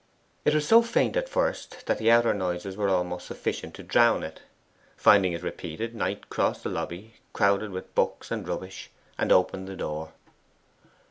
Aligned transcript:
It 0.45 0.55
was 0.55 0.67
so 0.67 0.81
faint 0.81 1.15
at 1.15 1.29
first 1.29 1.85
that 1.85 1.99
the 1.99 2.09
outer 2.09 2.33
noises 2.33 2.75
were 2.75 2.89
almost 2.89 3.27
sufficient 3.27 3.75
to 3.75 3.83
drown 3.83 4.23
it. 4.23 4.41
Finding 4.97 5.33
it 5.33 5.43
repeated 5.43 5.93
Knight 5.93 6.27
crossed 6.27 6.63
the 6.63 6.69
lobby, 6.71 7.13
crowded 7.33 7.69
with 7.69 7.93
books 7.93 8.31
and 8.31 8.47
rubbish, 8.47 8.89
and 9.19 9.31
opened 9.31 9.67
the 9.67 9.75
door. 9.75 10.13